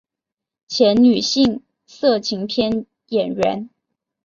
[0.67, 3.69] 前女性色情片演员。